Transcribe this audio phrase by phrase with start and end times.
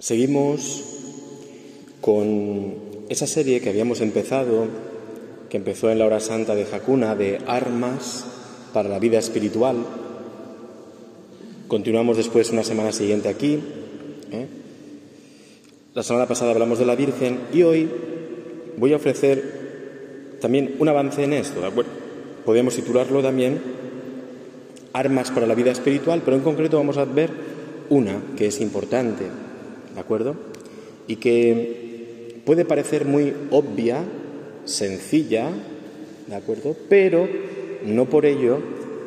[0.00, 0.82] Seguimos
[2.00, 2.74] con
[3.10, 4.64] esa serie que habíamos empezado,
[5.50, 8.24] que empezó en la hora santa de Jacuna, de armas
[8.72, 9.76] para la vida espiritual.
[11.68, 13.60] Continuamos después una semana siguiente aquí.
[14.32, 14.46] ¿eh?
[15.92, 17.86] La semana pasada hablamos de la Virgen y hoy
[18.78, 21.60] voy a ofrecer también un avance en esto.
[22.46, 23.60] Podemos titularlo también
[24.94, 27.28] Armas para la vida espiritual, pero en concreto vamos a ver
[27.90, 29.49] una que es importante
[29.94, 30.36] ¿de acuerdo?
[31.06, 34.04] Y que puede parecer muy obvia,
[34.64, 35.50] sencilla,
[36.26, 36.76] ¿de acuerdo?
[36.88, 37.28] Pero
[37.84, 38.58] no por ello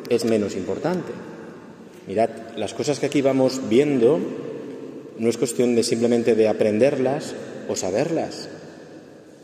[0.08, 1.12] es menos importante.
[2.06, 4.20] Mirad, las cosas que aquí vamos viendo
[5.18, 7.34] no es cuestión de simplemente de aprenderlas
[7.68, 8.48] o saberlas,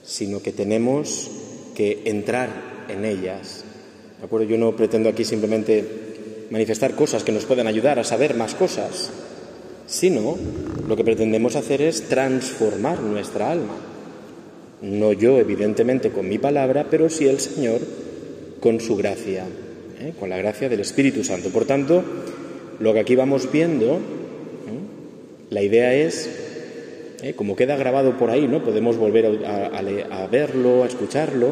[0.03, 1.31] sino que tenemos
[1.75, 2.51] que entrar
[2.89, 3.65] en ellas.
[4.19, 4.47] ¿De acuerdo?
[4.47, 5.85] Yo no pretendo aquí simplemente
[6.51, 9.11] manifestar cosas que nos puedan ayudar a saber más cosas,
[9.91, 10.39] sino
[10.89, 13.75] lo que pretendemos hacer es transformar nuestra alma.
[14.81, 17.81] No yo, evidentemente, con mi palabra, pero sí el Señor
[18.61, 19.45] con su gracia,
[20.01, 20.13] ¿eh?
[20.19, 21.51] con la gracia del Espíritu Santo.
[21.51, 22.05] Por tanto,
[22.79, 23.99] lo que aquí vamos viendo, ¿eh?
[25.51, 26.31] la idea es,
[27.23, 27.35] ¿eh?
[27.35, 28.63] como queda grabado por ahí, ¿no?
[28.65, 29.67] podemos volver a,
[30.23, 31.49] a verlo, a escucharlo,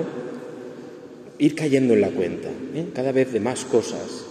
[1.38, 2.48] ir cayendo en la cuenta,
[2.94, 4.24] cada vez de más cosas,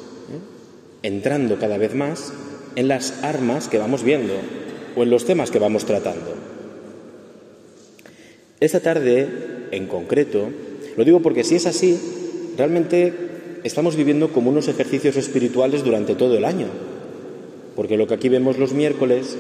[1.04, 2.34] entrando cada vez más
[2.78, 4.36] en las armas que vamos viendo
[4.96, 6.36] o en los temas que vamos tratando.
[8.60, 9.28] Esta tarde,
[9.72, 10.50] en concreto,
[10.96, 12.00] lo digo porque si es así,
[12.56, 13.14] realmente
[13.64, 16.68] estamos viviendo como unos ejercicios espirituales durante todo el año,
[17.76, 19.36] porque lo que aquí vemos los miércoles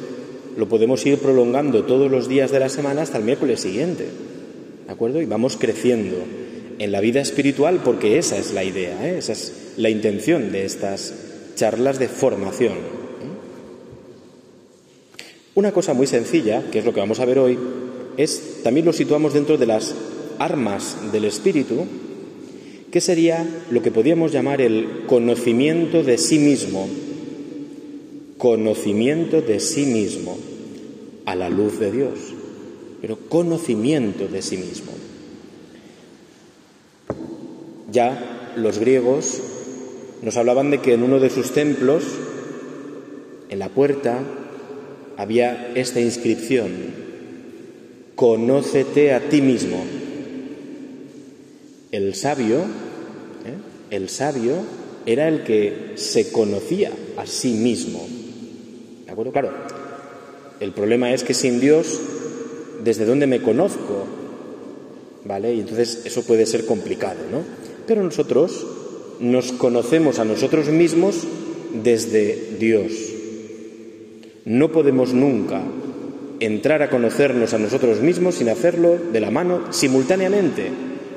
[0.58, 4.08] lo podemos ir prolongando todos los días de la semana hasta el miércoles siguiente,
[4.88, 5.22] ¿de acuerdo?
[5.22, 6.16] Y vamos creciendo
[6.80, 9.20] en la vida espiritual porque esa es la idea, ¿eh?
[9.20, 11.14] esa es la intención de estas
[11.54, 12.97] charlas de formación.
[15.58, 17.58] Una cosa muy sencilla, que es lo que vamos a ver hoy,
[18.16, 19.96] es también lo situamos dentro de las
[20.38, 21.84] armas del espíritu,
[22.92, 26.88] que sería lo que podríamos llamar el conocimiento de sí mismo.
[28.38, 30.38] Conocimiento de sí mismo
[31.26, 32.20] a la luz de Dios,
[33.02, 34.92] pero conocimiento de sí mismo.
[37.92, 39.42] Ya los griegos
[40.22, 42.04] nos hablaban de que en uno de sus templos,
[43.50, 44.20] en la puerta,
[45.17, 46.72] había esta inscripción,
[48.16, 49.83] conócete a ti mismo.
[51.92, 53.58] El sabio, ¿eh?
[53.89, 54.54] el sabio
[55.05, 58.08] era el que se conocía a sí mismo.
[59.05, 59.32] ¿De acuerdo?
[59.32, 59.52] Claro,
[60.60, 61.99] el problema es que sin Dios,
[62.84, 64.05] ¿desde dónde me conozco?
[65.26, 65.55] ¿Vale?
[65.55, 67.42] Y entonces eso puede ser complicado, ¿no?
[67.88, 68.66] Pero nosotros
[69.20, 71.23] nos conocemos a nosotros mismos
[71.73, 73.17] desde Dios.
[74.48, 75.62] No podemos nunca
[76.40, 80.72] entrar a conocernos a nosotros mismos sin hacerlo de la mano simultáneamente,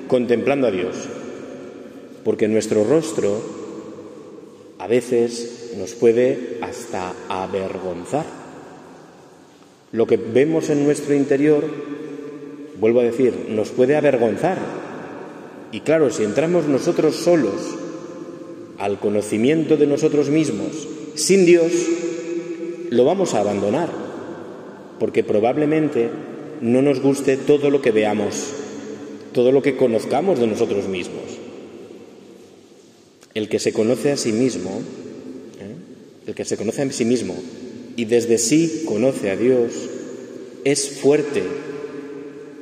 [0.09, 0.97] contemplando a Dios.
[2.25, 3.41] Porque nuestro rostro
[4.81, 8.27] a veces nos puede hasta avergonzar.
[9.93, 11.62] Lo que vemos en nuestro interior,
[12.81, 14.59] vuelvo a decir, nos puede avergonzar.
[15.71, 17.77] Y claro, si entramos nosotros solos
[18.79, 21.71] al conocimiento de nosotros mismos, sin Dios,
[22.91, 23.89] lo vamos a abandonar,
[24.99, 26.11] porque probablemente
[26.61, 28.53] no nos guste todo lo que veamos,
[29.33, 31.23] todo lo que conozcamos de nosotros mismos.
[33.33, 34.71] El que se conoce a sí mismo,
[35.61, 36.27] ¿eh?
[36.27, 37.37] el que se conoce a sí mismo
[37.97, 39.73] y desde sí conoce a Dios,
[40.65, 41.43] es fuerte,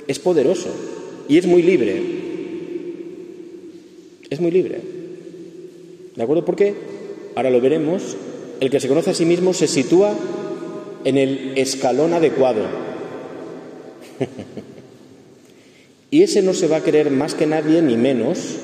[0.06, 0.68] es poderoso
[1.26, 2.02] y es muy libre.
[4.28, 4.80] Es muy libre.
[6.14, 6.44] ¿De acuerdo?
[6.44, 6.74] ¿Por qué?
[7.34, 8.16] Ahora lo veremos
[8.60, 10.14] el que se conoce a sí mismo se sitúa
[11.04, 12.62] en el escalón adecuado.
[16.10, 18.56] y ese no se va a creer más que nadie ni menos,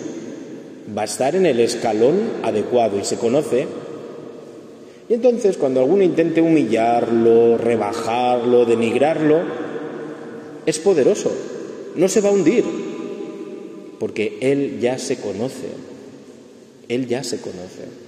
[0.96, 3.66] va a estar en el escalón adecuado y se conoce.
[5.08, 9.42] Y entonces cuando alguno intente humillarlo, rebajarlo, denigrarlo,
[10.66, 11.30] es poderoso,
[11.94, 12.64] no se va a hundir,
[14.00, 15.68] porque él ya se conoce,
[16.88, 18.03] él ya se conoce.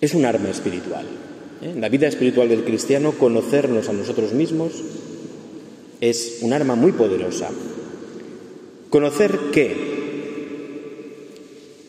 [0.00, 1.04] Es un arma espiritual.
[1.62, 1.70] ¿eh?
[1.70, 4.72] En la vida espiritual del cristiano, conocernos a nosotros mismos
[6.00, 7.50] es un arma muy poderosa.
[8.88, 9.90] ¿Conocer qué?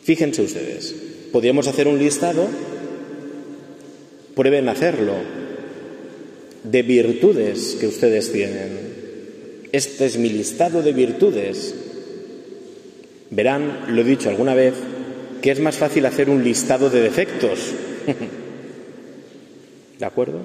[0.03, 0.95] Fíjense ustedes,
[1.31, 2.47] podríamos hacer un listado,
[4.35, 5.13] prueben hacerlo,
[6.63, 8.91] de virtudes que ustedes tienen.
[9.71, 11.73] Este es mi listado de virtudes.
[13.29, 14.73] Verán, lo he dicho alguna vez,
[15.41, 17.73] que es más fácil hacer un listado de defectos.
[19.99, 20.39] ¿De acuerdo?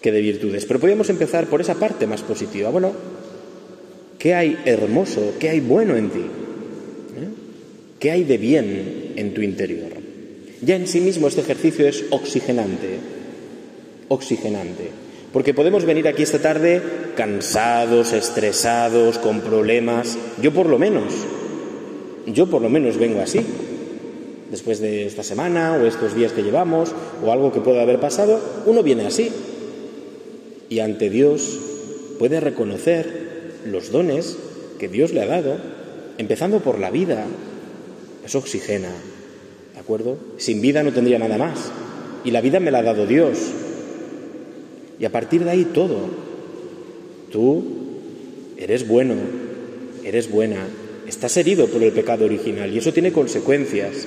[0.00, 0.64] que de virtudes.
[0.66, 2.70] Pero podríamos empezar por esa parte más positiva.
[2.70, 2.92] Bueno,
[4.18, 6.20] ¿qué hay hermoso, qué hay bueno en ti?
[6.20, 7.28] ¿Eh?
[7.98, 9.90] ¿Qué hay de bien en tu interior?
[10.60, 12.98] Ya en sí mismo este ejercicio es oxigenante,
[14.08, 14.90] oxigenante.
[15.32, 16.80] Porque podemos venir aquí esta tarde
[17.16, 20.16] cansados, estresados, con problemas.
[20.40, 21.12] Yo por lo menos,
[22.26, 23.40] yo por lo menos vengo así.
[24.50, 28.40] Después de esta semana o estos días que llevamos o algo que pueda haber pasado,
[28.66, 29.30] uno viene así.
[30.68, 31.58] Y ante Dios
[32.18, 33.28] puede reconocer
[33.66, 34.36] los dones
[34.78, 35.56] que Dios le ha dado,
[36.16, 37.26] empezando por la vida.
[38.24, 38.90] Eso oxigena,
[39.74, 40.16] ¿de acuerdo?
[40.38, 41.70] Sin vida no tendría nada más.
[42.24, 43.38] Y la vida me la ha dado Dios.
[44.98, 46.28] Y a partir de ahí todo.
[47.30, 47.62] Tú
[48.56, 49.14] eres bueno,
[50.02, 50.66] eres buena,
[51.06, 54.06] estás herido por el pecado original y eso tiene consecuencias.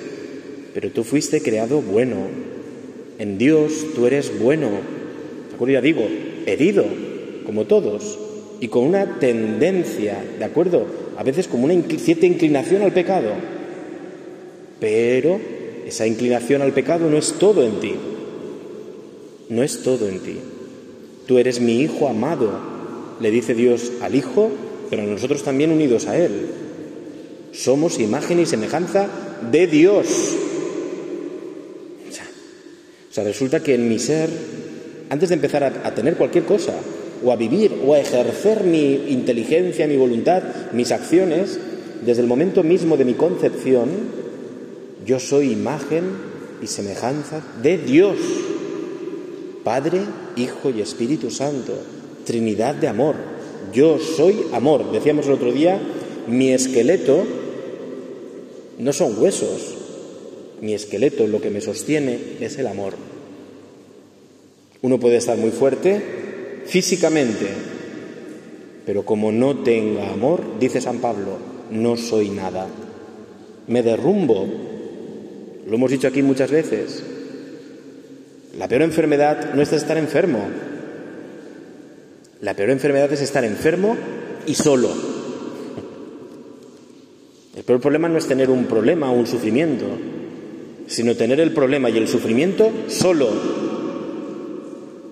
[0.73, 2.17] Pero tú fuiste creado bueno.
[3.19, 4.69] En Dios tú eres bueno.
[5.49, 5.73] ¿De acuerdo?
[5.73, 6.07] Ya digo,
[6.45, 6.85] herido,
[7.45, 8.17] como todos,
[8.59, 10.85] y con una tendencia, ¿de acuerdo?
[11.17, 13.31] A veces como una cierta inclinación al pecado.
[14.79, 15.39] Pero
[15.85, 17.93] esa inclinación al pecado no es todo en ti.
[19.49, 20.37] No es todo en ti.
[21.27, 22.51] Tú eres mi hijo amado,
[23.19, 24.49] le dice Dios al hijo,
[24.89, 26.47] pero nosotros también unidos a él.
[27.51, 29.07] Somos imagen y semejanza
[29.51, 30.35] de Dios.
[33.11, 34.29] O sea, resulta que en mi ser,
[35.09, 36.71] antes de empezar a, tener cualquier cosa,
[37.21, 40.41] o a vivir, o a ejercer mi inteligencia, mi voluntad,
[40.71, 41.59] mis acciones,
[42.05, 43.89] desde el momento mismo de mi concepción,
[45.05, 46.05] yo soy imagen
[46.61, 48.15] y semejanza de Dios.
[49.65, 49.99] Padre,
[50.37, 51.73] Hijo y Espíritu Santo,
[52.25, 53.15] Trinidad de amor.
[53.73, 54.89] Yo soy amor.
[54.93, 55.81] Decíamos el otro día,
[56.27, 57.25] mi esqueleto
[58.79, 59.80] no son huesos,
[60.61, 62.93] mi esqueleto, lo que me sostiene es el amor.
[64.81, 66.01] Uno puede estar muy fuerte
[66.65, 67.47] físicamente,
[68.85, 71.37] pero como no tenga amor, dice San Pablo,
[71.71, 72.67] no soy nada.
[73.67, 74.47] Me derrumbo.
[75.67, 77.03] Lo hemos dicho aquí muchas veces.
[78.57, 80.39] La peor enfermedad no es estar enfermo.
[82.41, 83.95] La peor enfermedad es estar enfermo
[84.45, 84.89] y solo.
[87.55, 89.85] El peor problema no es tener un problema o un sufrimiento,
[90.91, 93.29] sino tener el problema y el sufrimiento solo.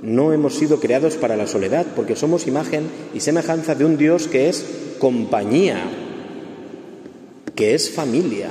[0.02, 2.84] No hemos sido creados para la soledad, porque somos imagen
[3.14, 4.66] y semejanza de un Dios que es
[5.00, 5.82] compañía,
[7.56, 8.50] que es familia.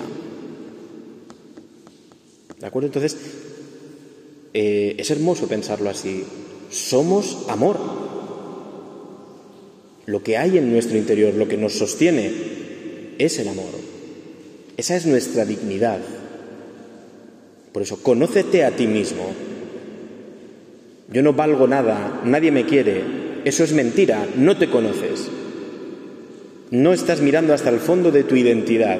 [2.59, 2.87] ¿De acuerdo?
[2.87, 3.19] Entonces,
[4.55, 6.25] eh, es hermoso pensarlo así.
[6.71, 7.79] Somos amor.
[10.07, 12.33] Lo que hay en nuestro interior, lo que nos sostiene,
[13.19, 13.67] es el amor.
[14.79, 16.01] Esa es nuestra dignidad.
[17.79, 19.31] Por eso, conócete a ti mismo.
[21.13, 23.05] Yo no valgo nada, nadie me quiere.
[23.45, 25.29] Eso es mentira, no te conoces.
[26.73, 28.99] No estás mirando hasta el fondo de tu identidad,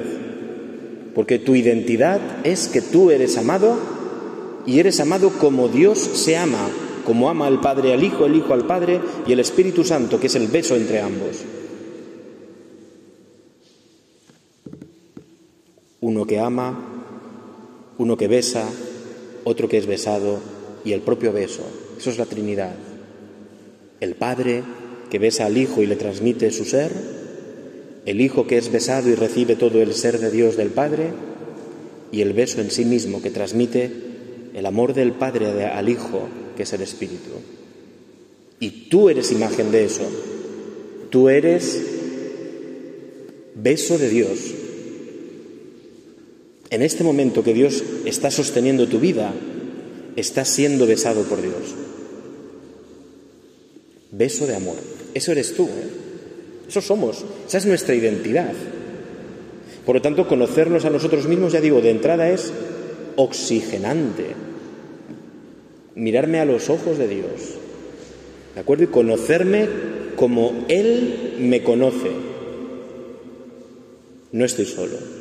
[1.13, 3.77] porque tu identidad es que tú eres amado
[4.65, 6.69] y eres amado como Dios se ama,
[7.03, 10.27] como ama el Padre al Hijo, el Hijo al Padre y el Espíritu Santo, que
[10.27, 11.43] es el beso entre ambos.
[15.99, 16.88] Uno que ama,
[17.99, 18.67] uno que besa,
[19.43, 20.39] otro que es besado
[20.83, 21.61] y el propio beso.
[21.97, 22.73] Eso es la Trinidad.
[23.99, 24.63] El Padre
[25.11, 26.91] que besa al Hijo y le transmite su ser,
[28.05, 31.11] el Hijo que es besado y recibe todo el ser de Dios del Padre,
[32.11, 33.91] y el beso en sí mismo que transmite
[34.53, 37.29] el amor del Padre al Hijo, que es el Espíritu.
[38.59, 40.03] Y tú eres imagen de eso.
[41.09, 41.81] Tú eres
[43.55, 44.39] beso de Dios.
[46.69, 49.33] En este momento que Dios está sosteniendo tu vida,
[50.15, 51.75] estás siendo besado por Dios.
[54.11, 54.75] Beso de amor.
[55.13, 55.65] Eso eres tú.
[55.65, 55.89] ¿eh?
[56.67, 57.25] Eso somos.
[57.47, 58.53] Esa es nuestra identidad.
[59.85, 62.51] Por lo tanto, conocernos a nosotros mismos, ya digo, de entrada es
[63.15, 64.35] oxigenante.
[65.95, 67.55] Mirarme a los ojos de Dios,
[68.53, 68.83] ¿de acuerdo?
[68.83, 69.67] Y conocerme
[70.15, 72.11] como Él me conoce.
[74.31, 75.18] No estoy solo.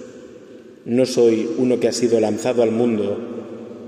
[0.89, 3.19] No soy uno que ha sido lanzado al mundo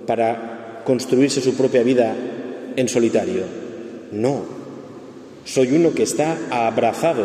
[0.07, 2.15] para construirse su propia vida
[2.77, 3.45] en solitario.
[4.13, 4.45] No.
[5.47, 7.25] Soy uno que está abrazado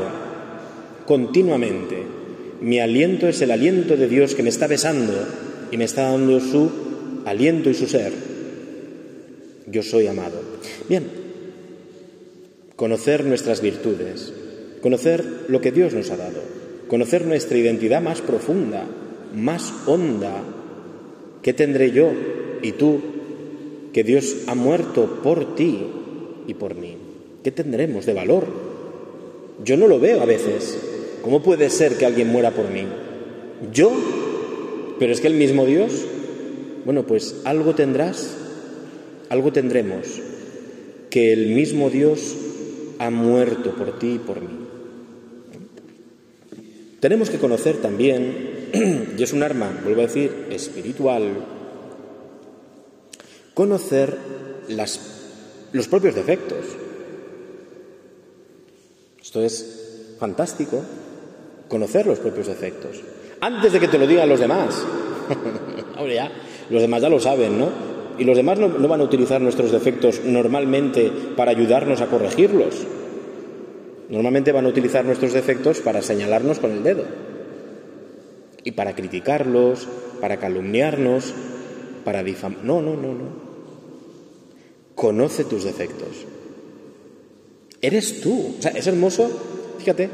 [1.06, 2.04] continuamente.
[2.62, 5.14] Mi aliento es el aliento de Dios que me está besando
[5.72, 6.72] y me está dando su
[7.26, 8.14] aliento y su ser.
[9.68, 10.42] Yo soy amado.
[10.88, 11.04] Bien,
[12.78, 14.32] conocer nuestras virtudes,
[14.82, 16.42] conocer lo que Dios nos ha dado,
[16.88, 18.86] conocer nuestra identidad más profunda,
[19.36, 20.42] más honda.
[21.42, 22.12] ¿Qué tendré yo
[22.62, 23.00] y tú
[23.96, 25.80] que Dios ha muerto por ti
[26.48, 26.98] y por mí.
[27.46, 28.46] ¿Qué tendremos de valor?
[29.64, 30.78] Yo no lo veo a veces.
[31.22, 32.84] ¿Cómo puede ser que alguien muera por mí?
[33.72, 33.94] ¿Yo?
[35.00, 36.06] ¿Pero es que el mismo Dios?
[36.84, 38.36] Bueno, pues algo tendrás,
[39.30, 40.22] algo tendremos,
[41.10, 42.36] que el mismo Dios
[43.00, 44.60] ha muerto por ti y por mí.
[47.00, 48.55] Tenemos que conocer también,
[49.18, 51.32] y es un arma, vuelvo a decir, espiritual,
[53.54, 54.18] conocer
[54.68, 56.66] los propios defectos.
[59.22, 60.82] Esto es fantástico,
[61.70, 63.02] conocer los propios defectos.
[63.40, 64.84] Antes de que te lo digan los demás.
[65.96, 66.32] Ahora ya,
[66.70, 67.70] los demás ya lo saben, ¿no?
[68.18, 72.76] Y los demás no, no van a utilizar nuestros defectos normalmente para ayudarnos a corregirlos.
[74.10, 77.25] Normalmente van a utilizar nuestros defectos para señalarnos con el dedo
[78.66, 79.88] y para criticarlos,
[80.20, 81.34] para calumniarnos,
[82.04, 82.64] para difamar.
[82.64, 83.46] No, no, no, no.
[84.96, 86.26] Conoce tus defectos.
[87.82, 88.56] Eres tú.
[88.58, 89.30] O sea, es hermoso,
[89.78, 90.10] fíjate,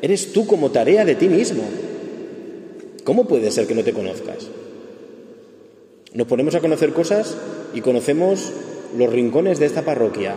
[0.00, 1.64] eres tú como tarea de ti mismo.
[3.04, 4.48] ¿Cómo puede ser que no te conozcas?
[6.14, 7.36] Nos ponemos a conocer cosas
[7.74, 8.52] y conocemos
[8.96, 10.34] los rincones de esta parroquia.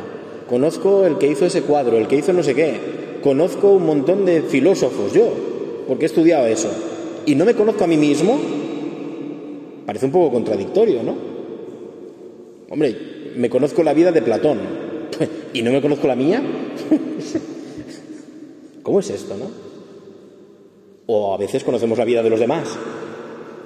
[0.50, 3.20] Conozco el que hizo ese cuadro, el que hizo no sé qué.
[3.22, 5.32] Conozco un montón de filósofos, yo,
[5.88, 6.72] porque he estudiado eso.
[7.30, 8.40] Y no me conozco a mí mismo.
[9.86, 11.16] Parece un poco contradictorio, ¿no?
[12.72, 14.58] Hombre, me conozco la vida de Platón
[15.54, 16.42] y no me conozco la mía.
[18.82, 19.46] ¿Cómo es esto, no?
[21.06, 22.68] O a veces conocemos la vida de los demás.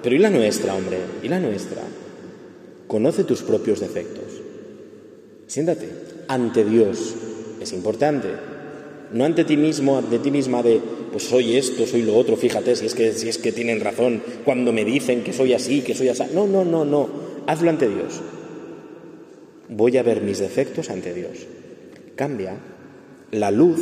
[0.01, 0.97] Pero ¿y la nuestra, hombre?
[1.23, 1.83] ¿Y la nuestra?
[2.85, 4.41] Conoce tus propios defectos.
[5.47, 5.89] Siéntate
[6.27, 7.15] ante Dios.
[7.61, 8.27] Es importante.
[9.13, 12.75] No ante ti mismo, ante ti misma de, pues soy esto, soy lo otro, fíjate,
[12.75, 15.93] si es que, si es que tienen razón cuando me dicen que soy así, que
[15.93, 16.23] soy así.
[16.33, 17.07] No, no, no, no.
[17.45, 18.21] Hazlo ante Dios.
[19.69, 21.45] Voy a ver mis defectos ante Dios.
[22.15, 22.57] Cambia.
[23.31, 23.79] La luz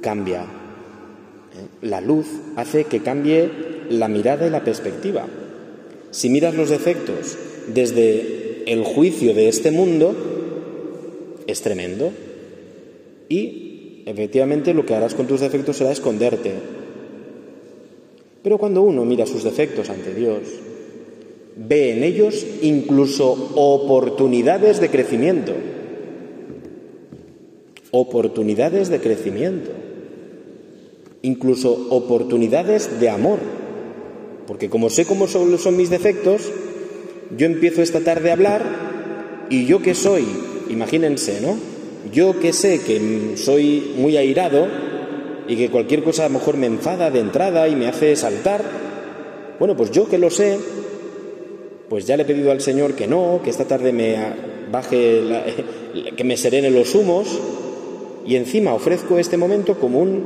[0.00, 0.42] cambia.
[0.42, 1.66] ¿Eh?
[1.82, 3.50] La luz hace que cambie
[3.88, 5.26] la mirada y la perspectiva.
[6.10, 7.38] Si miras los defectos
[7.72, 10.14] desde el juicio de este mundo,
[11.46, 12.12] es tremendo.
[13.28, 13.69] Y
[14.06, 16.52] efectivamente lo que harás con tus defectos será esconderte.
[18.42, 20.40] Pero cuando uno mira sus defectos ante Dios,
[21.56, 25.52] ve en ellos incluso oportunidades de crecimiento.
[27.90, 29.70] Oportunidades de crecimiento.
[31.22, 33.40] Incluso oportunidades de amor.
[34.46, 36.50] Porque como sé cómo son, mis defectos,
[37.36, 40.24] yo empiezo esta tarde a hablar y yo que soy,
[40.70, 41.56] imagínense, ¿no?
[42.12, 44.66] Yo que sé que soy muy airado
[45.46, 48.62] y que cualquier cosa a lo mejor me enfada de entrada y me hace saltar,
[49.58, 50.58] bueno, pues yo que lo sé,
[51.88, 54.16] pues ya le he pedido al Señor que no, que esta tarde me
[54.70, 55.22] baje,
[56.16, 57.38] que me serene los humos
[58.26, 60.24] y encima ofrezco este momento como un,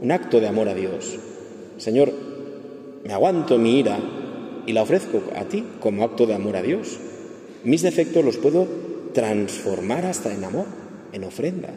[0.00, 1.18] un acto de amor a Dios.
[1.76, 2.12] Señor,
[3.04, 3.98] me aguanto mi ira,
[4.68, 6.98] y la ofrezco a ti como acto de amor a Dios.
[7.64, 8.68] Mis defectos los puedo
[9.18, 10.66] transformar hasta en amor,
[11.12, 11.70] en ofrenda.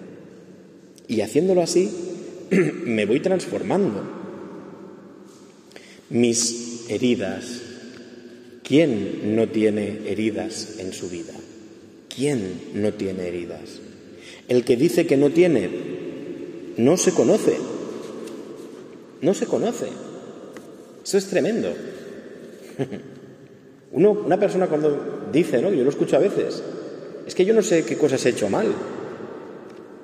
[1.07, 1.89] Y haciéndolo así,
[2.51, 4.03] me voy transformando.
[6.11, 7.61] Mis heridas.
[8.61, 11.33] ¿Quién no tiene heridas en su vida?
[12.15, 13.79] ¿Quién no tiene heridas?
[14.47, 15.67] El que dice que no tiene,
[16.77, 17.57] no se conoce.
[19.21, 19.87] No se conoce.
[21.03, 21.73] Eso es tremendo.
[23.93, 25.73] Uno, una persona cuando dice, ¿no?
[25.73, 26.61] Yo lo escucho a veces,
[27.31, 28.67] es que yo no sé qué cosas he hecho mal.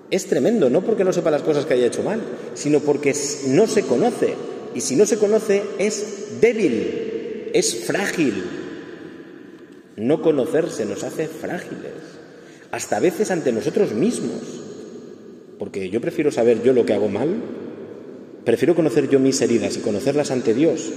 [0.10, 2.22] Es tremendo, no porque no sepa las cosas que haya hecho mal,
[2.54, 3.14] sino porque
[3.48, 4.34] no se conoce.
[4.74, 8.46] Y si no se conoce, es débil, es frágil.
[9.98, 11.92] No conocerse nos hace frágiles,
[12.72, 14.40] hasta a veces ante nosotros mismos.
[15.60, 17.28] Porque yo prefiero saber yo lo que hago mal,
[18.46, 20.94] prefiero conocer yo mis heridas y conocerlas ante Dios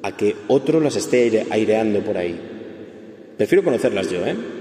[0.00, 2.40] a que otro las esté aireando por ahí.
[3.36, 4.56] Prefiero conocerlas yo, ¿eh?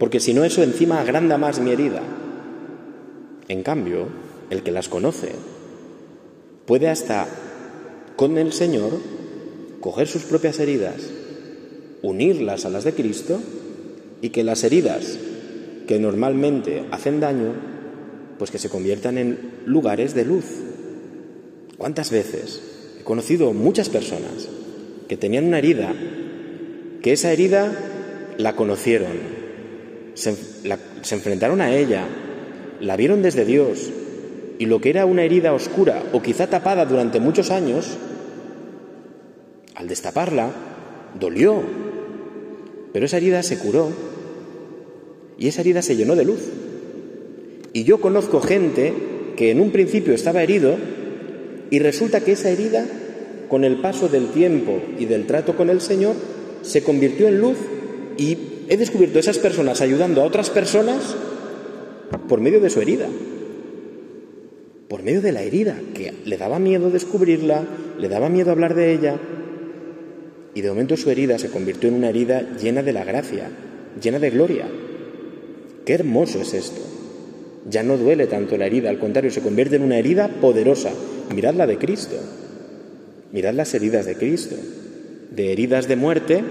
[0.00, 2.02] Porque si no, eso encima agranda más mi herida.
[3.46, 4.08] En cambio,
[4.50, 5.30] el que las conoce
[6.66, 7.28] puede hasta
[8.16, 8.98] con el Señor
[9.80, 10.96] coger sus propias heridas,
[12.02, 13.40] unirlas a las de Cristo
[14.20, 15.18] y que las heridas
[15.86, 17.52] que normalmente hacen daño,
[18.38, 20.46] pues que se conviertan en lugares de luz.
[21.78, 22.62] ¿Cuántas veces
[23.00, 24.46] He conocido muchas personas
[25.08, 25.94] que tenían una herida,
[27.02, 27.72] que esa herida
[28.36, 29.39] la conocieron,
[30.14, 30.30] se,
[31.14, 32.06] enfrentaron a ella,
[32.80, 33.90] la vieron desde Dios,
[34.58, 37.96] y lo que era una herida oscura o quizá tapada durante muchos años,
[39.74, 40.50] al destaparla,
[41.18, 41.62] dolió,
[42.92, 43.90] pero esa herida se curó.
[45.38, 46.40] y esa herida se llenó de luz.
[47.72, 48.92] Y yo conozco gente
[49.36, 50.76] que en un principio estaba herido
[51.70, 52.84] y resulta que esa herida,
[53.48, 56.14] con el paso del tiempo y del trato con el Señor,
[56.62, 57.56] se convirtió en luz
[58.18, 58.36] y
[58.70, 61.16] he descubierto esas personas ayudando a otras personas
[62.28, 63.08] por medio de su herida,
[64.88, 67.64] por medio de la herida, que le daba miedo descubrirla,
[67.98, 69.18] le daba miedo hablar de ella,
[70.54, 73.50] y de momento su herida se convirtió en una herida llena de la gracia,
[74.00, 74.68] llena de gloria.
[75.84, 76.80] Qué hermoso es esto.
[77.68, 80.92] Ya no duele tanto la herida, al contrario, se convierte en una herida poderosa.
[81.34, 82.16] Mirad la de Cristo.
[83.32, 84.54] Mirad las heridas de Cristo.
[85.32, 86.42] De heridas de muerte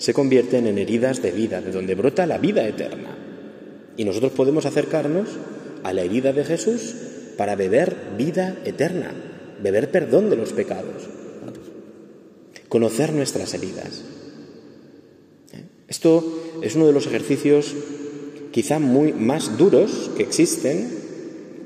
[0.00, 3.18] se convierten en heridas de vida, de donde brota la vida eterna.
[3.98, 5.28] Y nosotros podemos acercarnos
[5.82, 6.94] a la herida de Jesús
[7.36, 9.12] para beber vida eterna,
[9.62, 11.02] beber perdón de los pecados,
[12.70, 14.02] conocer nuestras heridas.
[15.52, 15.64] ¿Eh?
[15.86, 17.74] Esto es uno de los ejercicios
[18.52, 20.98] quizá muy más duros que existen,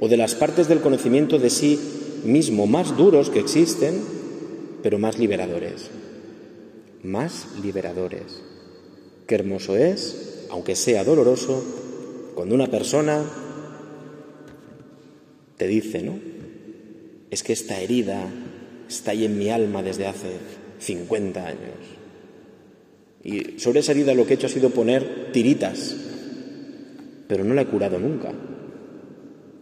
[0.00, 1.78] o de las partes del conocimiento de sí
[2.24, 4.02] mismo más duros que existen,
[4.82, 5.88] pero más liberadores.
[7.04, 8.42] Más liberadores.
[9.26, 11.62] Qué hermoso es, aunque sea doloroso,
[12.34, 13.22] cuando una persona
[15.58, 16.18] te dice, ¿no?
[17.30, 18.26] Es que esta herida
[18.88, 20.30] está ahí en mi alma desde hace
[20.78, 21.78] 50 años.
[23.22, 25.94] Y sobre esa herida lo que he hecho ha sido poner tiritas,
[27.28, 28.32] pero no la he curado nunca.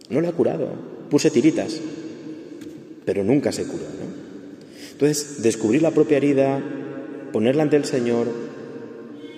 [0.09, 0.69] No la he curado.
[1.09, 1.79] Puse tiritas,
[3.05, 3.83] pero nunca se curó.
[4.91, 6.61] Entonces, descubrir la propia herida,
[7.33, 8.27] ponerla ante el Señor,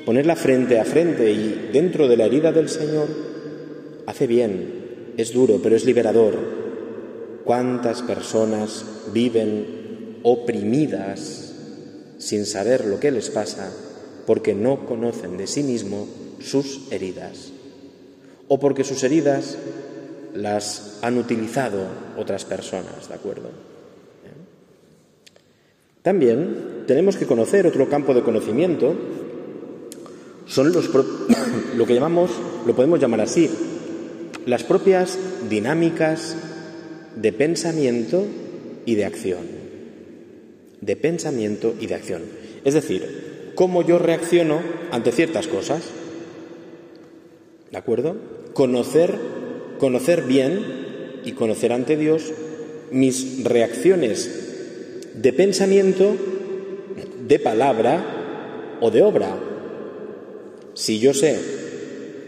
[0.05, 3.07] ponerla frente a frente y dentro de la herida del Señor,
[4.05, 4.85] hace bien.
[5.17, 6.35] Es duro, pero es liberador.
[7.45, 11.53] ¿Cuántas personas viven oprimidas
[12.17, 13.71] sin saber lo que les pasa
[14.27, 16.07] porque no conocen de sí mismo
[16.39, 17.51] sus heridas
[18.47, 19.57] o porque sus heridas
[20.33, 23.74] las han utilizado otras personas, ¿de acuerdo?
[26.05, 28.95] También tenemos que conocer otro campo de conocimiento,
[30.47, 30.89] son los
[31.75, 32.31] lo que llamamos,
[32.65, 33.49] lo podemos llamar así,
[34.45, 36.37] las propias dinámicas
[37.17, 38.25] de pensamiento
[38.85, 39.65] y de acción
[40.85, 42.21] de pensamiento y de acción.
[42.63, 45.83] Es decir, cómo yo reacciono ante ciertas cosas.
[47.71, 48.15] ¿De acuerdo?
[48.53, 49.15] Conocer,
[49.79, 52.31] conocer bien y conocer ante Dios
[52.91, 54.44] mis reacciones
[55.15, 56.15] de pensamiento,
[57.27, 59.29] de palabra o de obra.
[60.73, 61.39] Si yo sé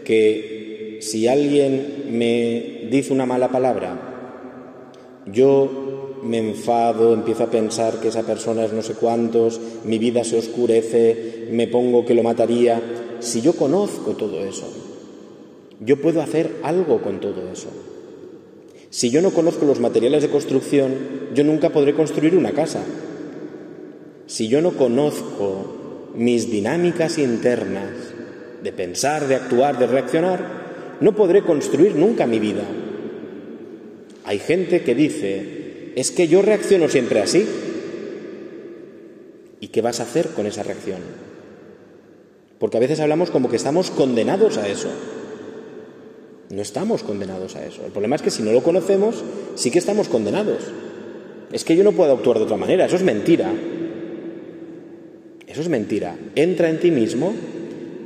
[0.04, 8.08] que si alguien me dice una mala palabra, yo me enfado, empiezo a pensar que
[8.08, 12.80] esa persona es no sé cuántos, mi vida se oscurece, me pongo que lo mataría.
[13.20, 14.66] Si yo conozco todo eso,
[15.80, 17.68] yo puedo hacer algo con todo eso.
[18.90, 20.94] Si yo no conozco los materiales de construcción,
[21.34, 22.82] yo nunca podré construir una casa.
[24.26, 27.90] Si yo no conozco mis dinámicas internas
[28.62, 32.64] de pensar, de actuar, de reaccionar, no podré construir nunca mi vida.
[34.24, 37.46] Hay gente que dice, es que yo reacciono siempre así.
[39.60, 41.00] ¿Y qué vas a hacer con esa reacción?
[42.58, 44.88] Porque a veces hablamos como que estamos condenados a eso.
[46.50, 47.84] No estamos condenados a eso.
[47.84, 49.22] El problema es que si no lo conocemos,
[49.54, 50.64] sí que estamos condenados.
[51.52, 52.86] Es que yo no puedo actuar de otra manera.
[52.86, 53.52] Eso es mentira.
[55.46, 56.16] Eso es mentira.
[56.34, 57.34] Entra en ti mismo,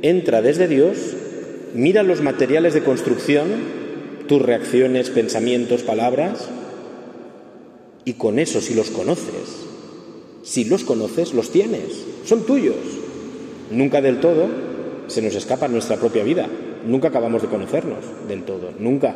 [0.01, 0.97] entra desde Dios,
[1.73, 3.49] mira los materiales de construcción,
[4.27, 6.49] tus reacciones, pensamientos, palabras,
[8.05, 9.65] y con eso, si los conoces,
[10.43, 12.75] si los conoces, los tienes, son tuyos.
[13.71, 14.47] Nunca del todo
[15.07, 16.47] se nos escapa nuestra propia vida,
[16.85, 19.15] nunca acabamos de conocernos del todo, nunca.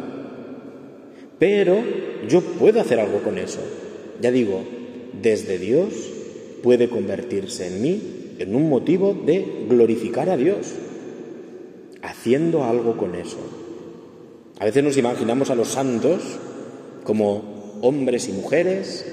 [1.40, 1.78] Pero
[2.28, 3.60] yo puedo hacer algo con eso.
[4.22, 4.64] Ya digo,
[5.22, 5.94] desde Dios
[6.64, 8.02] puede convertirse en mí
[8.40, 10.74] en un motivo de glorificar a Dios,
[12.02, 13.38] haciendo algo con eso.
[14.60, 16.22] A veces nos imaginamos a los santos
[17.04, 19.06] como hombres y mujeres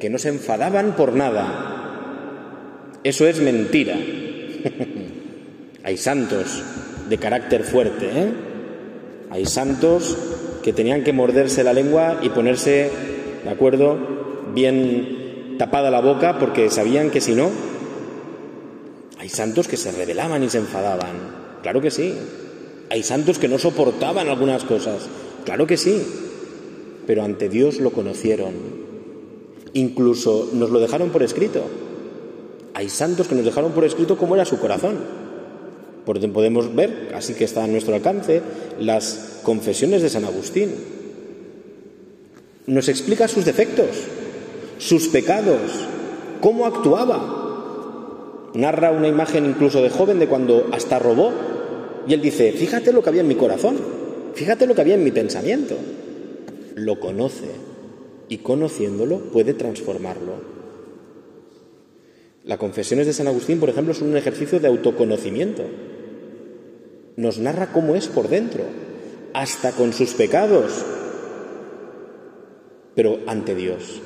[0.00, 3.00] que no se enfadaban por nada.
[3.04, 3.96] Eso es mentira.
[5.84, 6.62] Hay santos
[7.08, 8.32] de carácter fuerte, ¿eh?
[9.30, 10.16] Hay santos
[10.62, 12.90] que tenían que morderse la lengua y ponerse,
[13.44, 13.98] ¿de acuerdo?,
[14.54, 17.50] bien tapada la boca porque sabían que si no,
[19.18, 21.16] hay santos que se rebelaban y se enfadaban.
[21.62, 22.14] Claro que sí.
[22.90, 25.08] Hay santos que no soportaban algunas cosas.
[25.44, 26.02] Claro que sí
[27.08, 28.52] pero ante Dios lo conocieron.
[29.72, 31.62] Incluso nos lo dejaron por escrito.
[32.74, 34.98] Hay santos que nos dejaron por escrito cómo era su corazón.
[36.14, 38.40] Podemos ver, así que está a nuestro alcance,
[38.80, 40.70] las confesiones de San Agustín.
[42.66, 43.88] Nos explica sus defectos,
[44.78, 45.60] sus pecados,
[46.40, 48.50] cómo actuaba.
[48.54, 51.30] Narra una imagen incluso de joven de cuando hasta robó.
[52.06, 53.76] Y él dice, fíjate lo que había en mi corazón,
[54.34, 55.76] fíjate lo que había en mi pensamiento.
[56.74, 57.50] Lo conoce
[58.30, 60.56] y conociéndolo puede transformarlo.
[62.44, 65.64] Las confesiones de San Agustín, por ejemplo, son un ejercicio de autoconocimiento.
[67.18, 68.62] Nos narra cómo es por dentro,
[69.34, 70.84] hasta con sus pecados,
[72.94, 74.00] pero ante Dios.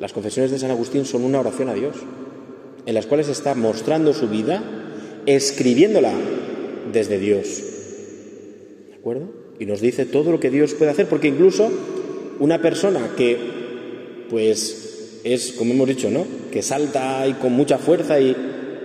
[0.00, 1.96] Las confesiones de San Agustín son una oración a Dios,
[2.86, 4.62] en las cuales está mostrando su vida,
[5.26, 6.14] escribiéndola
[6.90, 7.62] desde Dios.
[8.88, 9.28] ¿De acuerdo?
[9.58, 11.70] Y nos dice todo lo que Dios puede hacer, porque incluso
[12.38, 13.36] una persona que,
[14.30, 16.24] pues, es, como hemos dicho, ¿no?
[16.50, 18.34] Que salta y con mucha fuerza y,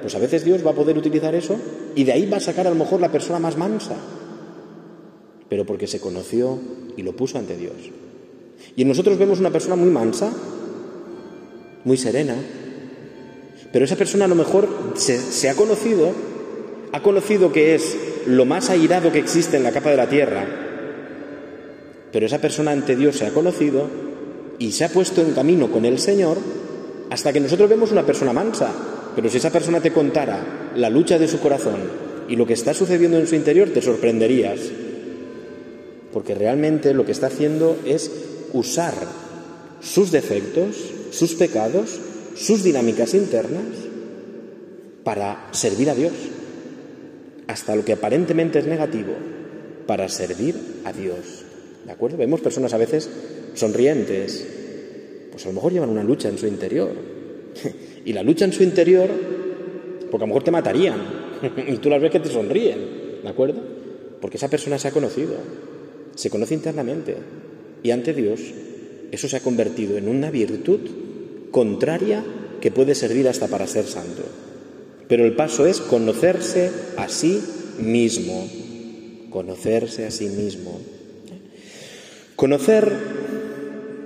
[0.01, 1.57] pues a veces Dios va a poder utilizar eso
[1.95, 3.95] y de ahí va a sacar a lo mejor la persona más mansa,
[5.49, 6.59] pero porque se conoció
[6.97, 7.75] y lo puso ante Dios.
[8.75, 10.31] Y nosotros vemos una persona muy mansa,
[11.83, 12.35] muy serena,
[13.71, 16.11] pero esa persona a lo mejor se, se ha conocido,
[16.91, 20.45] ha conocido que es lo más airado que existe en la capa de la tierra,
[22.11, 23.89] pero esa persona ante Dios se ha conocido
[24.57, 26.37] y se ha puesto en camino con el Señor
[27.09, 28.71] hasta que nosotros vemos una persona mansa.
[29.15, 31.79] Pero si esa persona te contara la lucha de su corazón
[32.27, 34.59] y lo que está sucediendo en su interior, te sorprenderías.
[36.11, 38.11] Porque realmente lo que está haciendo es
[38.53, 38.93] usar
[39.81, 40.75] sus defectos,
[41.11, 41.99] sus pecados,
[42.35, 43.63] sus dinámicas internas
[45.03, 46.13] para servir a Dios.
[47.47, 49.13] Hasta lo que aparentemente es negativo,
[49.85, 51.43] para servir a Dios.
[51.85, 52.17] ¿De acuerdo?
[52.17, 53.09] Vemos personas a veces
[53.53, 54.45] sonrientes,
[55.31, 56.91] pues a lo mejor llevan una lucha en su interior.
[58.05, 59.09] y la lucha en su interior,
[60.09, 60.97] porque a lo mejor te matarían,
[61.67, 63.61] y tú las ves que te sonríen, ¿de acuerdo?
[64.21, 65.35] Porque esa persona se ha conocido,
[66.15, 67.17] se conoce internamente,
[67.83, 68.39] y ante Dios
[69.11, 70.79] eso se ha convertido en una virtud
[71.51, 72.23] contraria
[72.61, 74.23] que puede servir hasta para ser santo.
[75.07, 77.41] Pero el paso es conocerse a sí
[77.79, 78.47] mismo,
[79.29, 80.79] conocerse a sí mismo.
[82.35, 82.91] Conocer,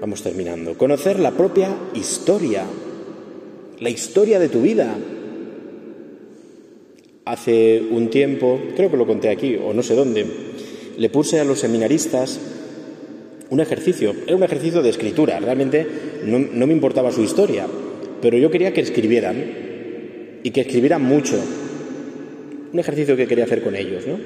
[0.02, 2.66] vamos terminando, conocer la propia historia,
[3.80, 4.96] la historia de tu vida.
[7.26, 10.26] Hace un tiempo, creo que lo conté aquí, o no sé dónde,
[10.98, 12.40] le puse a los seminaristas
[13.50, 15.86] un ejercicio, era un ejercicio de escritura, realmente
[16.26, 17.68] no, no me importaba su historia,
[18.22, 19.44] pero yo quería que escribieran
[20.44, 21.40] y que escribieran mucho.
[22.72, 24.18] Un ejercicio que quería hacer con ellos, ¿no?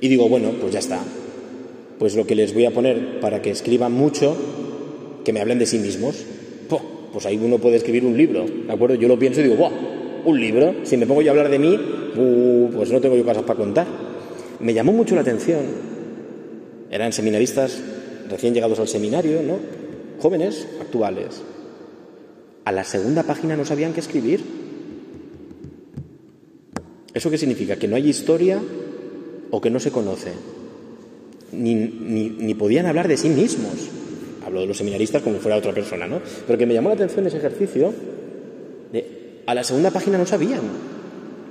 [0.00, 1.02] Y digo, bueno, pues ya está,
[1.98, 4.36] pues lo que les voy a poner para que escriban mucho,
[5.24, 6.24] que me hablen de sí mismos.
[7.12, 8.94] Pues ahí uno puede escribir un libro, ¿de acuerdo?
[8.94, 9.72] Yo lo pienso y digo, ¡buah!
[10.24, 11.78] Un libro, si me pongo yo a hablar de mí,
[12.16, 13.86] uh, pues no tengo yo cosas para contar.
[14.60, 15.60] Me llamó mucho la atención.
[16.90, 17.80] Eran seminaristas
[18.28, 19.58] recién llegados al seminario, ¿no?
[20.20, 21.42] Jóvenes, actuales.
[22.64, 24.40] A la segunda página no sabían qué escribir.
[27.14, 27.76] ¿Eso qué significa?
[27.76, 28.60] Que no hay historia
[29.50, 30.32] o que no se conoce
[31.52, 33.72] ni, ni, podían hablar de sí mismos.
[34.50, 36.20] Hablo de los seminaristas como fuera otra persona, ¿no?
[36.44, 37.94] Pero que me llamó la atención ese ejercicio,
[39.46, 40.62] a la segunda página no sabían.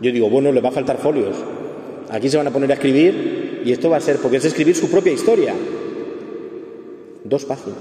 [0.02, 1.38] Yo digo, bueno, le va a faltar folios.
[2.10, 4.76] Aquí se van a poner a escribir y esto va a ser, porque es escribir
[4.76, 5.56] su propia historia.
[7.24, 7.80] Dos páginas.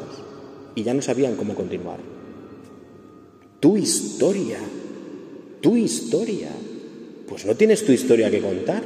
[0.77, 1.99] Y ya no sabían cómo continuar.
[3.59, 4.59] Tu historia.
[5.61, 6.51] Tu historia.
[7.29, 8.85] Pues no tienes tu historia que contar.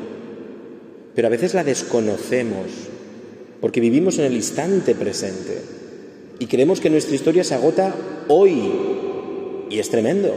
[1.15, 2.69] Pero a veces la desconocemos
[3.61, 5.82] porque vivimos en el instante presente
[6.43, 7.95] y creemos que nuestra historia se agota
[8.27, 8.73] hoy.
[9.71, 10.37] Y es tremendo,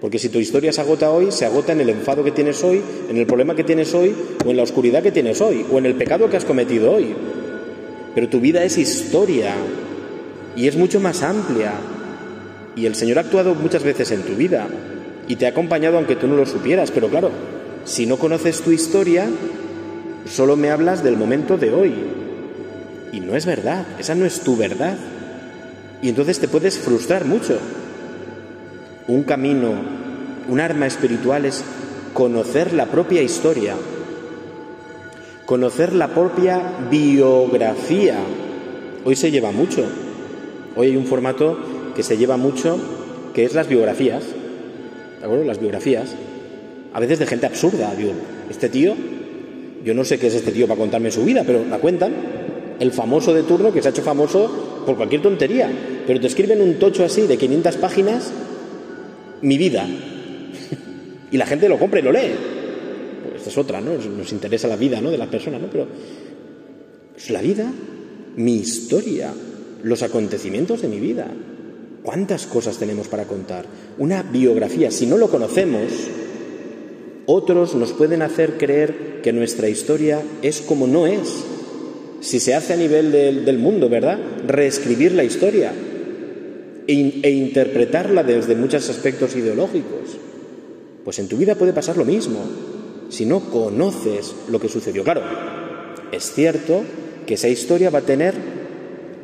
[0.00, 2.80] porque si tu historia se agota hoy, se agota en el enfado que tienes hoy,
[3.10, 4.14] en el problema que tienes hoy,
[4.46, 7.16] o en la oscuridad que tienes hoy, o en el pecado que has cometido hoy.
[8.14, 9.56] Pero tu vida es historia
[10.54, 11.72] y es mucho más amplia.
[12.76, 14.68] Y el Señor ha actuado muchas veces en tu vida
[15.26, 16.92] y te ha acompañado aunque tú no lo supieras.
[16.92, 17.32] Pero claro,
[17.84, 19.28] si no conoces tu historia,
[20.30, 21.92] solo me hablas del momento de hoy,
[23.12, 24.96] y no es verdad, esa no es tu verdad.
[26.04, 27.56] Y entonces te puedes frustrar mucho.
[29.08, 29.72] Un camino,
[30.50, 31.64] un arma espiritual es
[32.12, 33.74] conocer la propia historia,
[35.46, 38.18] conocer la propia biografía.
[39.02, 39.82] Hoy se lleva mucho.
[40.76, 41.56] Hoy hay un formato
[41.96, 42.76] que se lleva mucho,
[43.32, 44.24] que es las biografías.
[45.20, 45.44] ¿De acuerdo?
[45.44, 46.14] Las biografías.
[46.92, 47.94] A veces de gente absurda.
[48.50, 48.94] Este tío,
[49.82, 52.12] yo no sé qué es este tío para contarme su vida, pero la cuentan
[52.78, 55.70] el famoso de turno que se ha hecho famoso por cualquier tontería,
[56.06, 58.30] pero te escriben un tocho así de 500 páginas,
[59.42, 59.86] mi vida,
[61.30, 62.32] y la gente lo compra y lo lee.
[63.22, 63.94] Pues esta es otra, ¿no?
[63.94, 65.10] Nos interesa la vida, ¿no?
[65.10, 65.68] De la persona, ¿no?
[65.70, 65.86] Pero
[67.16, 67.70] es la vida,
[68.36, 69.32] mi historia,
[69.82, 71.26] los acontecimientos de mi vida.
[72.02, 73.64] ¿Cuántas cosas tenemos para contar?
[73.98, 75.90] Una biografía, si no lo conocemos,
[77.26, 81.44] otros nos pueden hacer creer que nuestra historia es como no es.
[82.24, 84.18] Si se hace a nivel del, mundo, ¿verdad?
[84.46, 85.72] Reescribir la historia
[86.86, 90.16] e, e interpretarla desde muchos aspectos ideológicos.
[91.04, 92.38] Pues en tu vida puede pasar lo mismo
[93.10, 95.04] si no conoces lo que sucedió.
[95.04, 95.20] Claro,
[96.12, 96.82] es cierto
[97.26, 98.32] que esa historia va a tener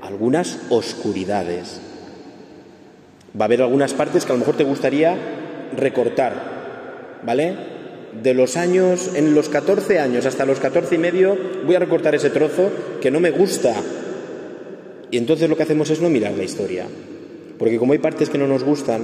[0.02, 1.80] algunas oscuridades.
[3.34, 5.16] Va a haber algunas partes que a lo mejor te gustaría
[5.74, 7.69] recortar, ¿vale?
[8.22, 12.14] De los años, en los 14 años hasta los 14 y medio, voy a recortar
[12.14, 12.70] ese trozo
[13.00, 13.74] que no me gusta.
[15.10, 16.86] Y entonces lo que hacemos es no mirar la historia.
[17.58, 19.02] Porque como hay partes que no nos gustan,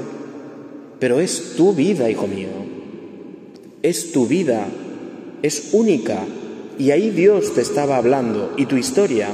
[0.99, 2.49] pero es tu vida, hijo mío.
[3.83, 4.67] Es tu vida.
[5.43, 6.19] Es única.
[6.79, 9.29] Y ahí Dios te estaba hablando y tu historia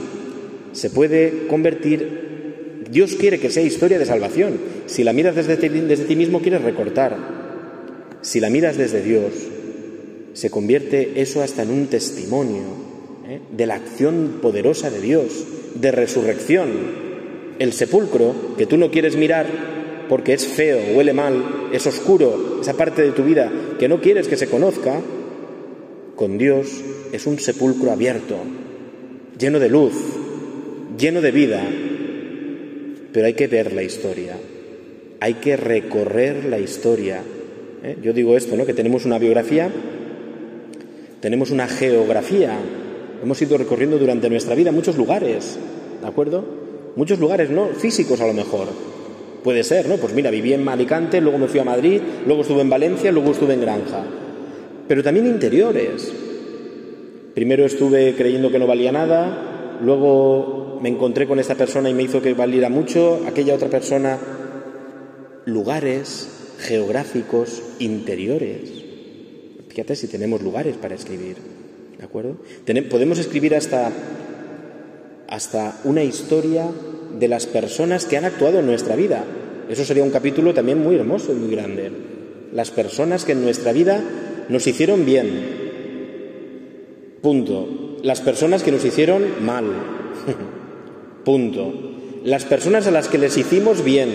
[0.72, 4.58] se puede convertir, Dios quiere que sea historia de salvación.
[4.86, 7.16] Si la miras desde ti, desde ti mismo quieres recortar.
[8.22, 9.32] Si la miras desde Dios,
[10.34, 12.62] se convierte eso hasta en un testimonio
[13.28, 13.40] ¿eh?
[13.50, 16.70] de la acción poderosa de Dios, de resurrección.
[17.58, 19.46] El sepulcro que tú no quieres mirar
[20.08, 24.28] porque es feo, huele mal, es oscuro, esa parte de tu vida que no quieres
[24.28, 25.00] que se conozca,
[26.16, 26.68] con Dios
[27.12, 28.36] es un sepulcro abierto,
[29.38, 29.94] lleno de luz,
[30.98, 31.62] lleno de vida,
[33.12, 34.36] pero hay que ver la historia,
[35.20, 37.22] hay que recorrer la historia.
[37.82, 37.96] ¿eh?
[38.02, 38.66] Yo digo esto, ¿no?
[38.66, 39.70] que tenemos una biografía,
[41.22, 42.58] tenemos una geografía,
[43.22, 45.58] hemos ido recorriendo durante nuestra vida muchos lugares,
[46.02, 46.44] ¿de acuerdo?
[46.96, 47.68] Muchos lugares, ¿no?
[47.68, 48.68] Físicos a lo mejor.
[49.42, 49.96] Puede ser, ¿no?
[49.96, 53.30] Pues mira, viví en Alicante, luego me fui a Madrid, luego estuve en Valencia, luego
[53.30, 54.04] estuve en Granja
[54.92, 56.12] pero también interiores.
[57.34, 62.02] Primero estuve creyendo que no valía nada, luego me encontré con esta persona y me
[62.02, 64.18] hizo que valiera mucho, aquella otra persona,
[65.46, 68.81] lugares geográficos interiores.
[69.72, 71.36] Fíjate si tenemos lugares para escribir,
[71.98, 72.36] ¿de acuerdo?
[72.90, 73.90] podemos escribir hasta,
[75.28, 76.66] hasta una historia
[77.18, 79.24] de las personas que han actuado en nuestra vida.
[79.70, 81.90] Eso sería un capítulo también muy hermoso y muy grande.
[82.52, 84.02] Las personas que en nuestra vida
[84.50, 85.30] nos hicieron bien.
[87.22, 87.96] Punto.
[88.02, 89.64] Las personas que nos hicieron mal.
[91.24, 91.72] Punto.
[92.24, 94.10] Las personas a las que les hicimos bien.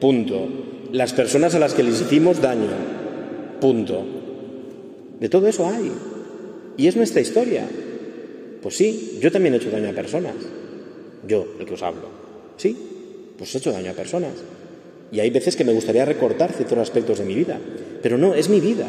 [0.00, 0.48] Punto.
[0.90, 2.99] Las personas a las que les hicimos daño.
[3.60, 4.04] Punto.
[5.20, 5.92] De todo eso hay.
[6.76, 7.66] Y es nuestra historia.
[8.62, 10.34] Pues sí, yo también he hecho daño a personas.
[11.26, 12.08] Yo, el que os hablo.
[12.56, 12.76] Sí,
[13.36, 14.32] pues he hecho daño a personas.
[15.12, 17.58] Y hay veces que me gustaría recortar ciertos aspectos de mi vida,
[18.02, 18.86] pero no, es mi vida.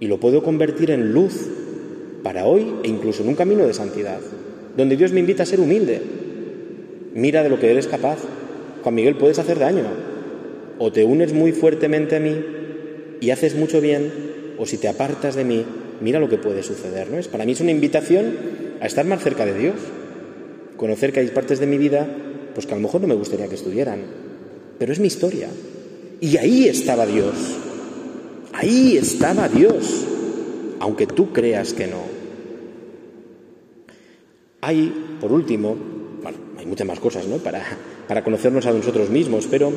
[0.00, 1.48] Y lo puedo convertir en luz
[2.22, 4.18] para hoy e incluso en un camino de santidad,
[4.76, 6.02] donde Dios me invita a ser humilde.
[7.14, 8.18] Mira de lo que eres capaz.
[8.82, 9.84] Juan Miguel, puedes hacer daño.
[10.78, 12.55] O te unes muy fuertemente a mí
[13.20, 14.12] y haces mucho bien,
[14.58, 15.64] o si te apartas de mí,
[16.00, 17.10] mira lo que puede suceder.
[17.10, 17.18] ¿no?
[17.18, 18.36] Es, para mí es una invitación
[18.80, 19.74] a estar más cerca de Dios.
[20.76, 22.06] Conocer que hay partes de mi vida
[22.56, 24.00] pues que a lo mejor no me gustaría que estuvieran,
[24.78, 25.48] pero es mi historia.
[26.22, 27.34] Y ahí estaba Dios.
[28.54, 30.06] Ahí estaba Dios,
[30.80, 32.00] aunque tú creas que no.
[34.62, 35.76] Hay, por último,
[36.22, 37.36] bueno, hay muchas más cosas, ¿no?
[37.36, 37.62] Para,
[38.08, 39.70] para conocernos a nosotros mismos, pero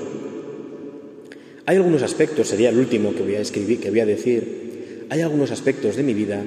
[1.69, 5.21] hay algunos aspectos, sería el último que voy a escribir, que voy a decir, hay
[5.21, 6.43] algunos aspectos de mi vida,